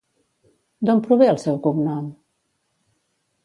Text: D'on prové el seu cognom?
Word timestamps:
D'on 0.89 1.03
prové 1.09 1.29
el 1.33 1.39
seu 1.45 1.59
cognom? 1.67 2.11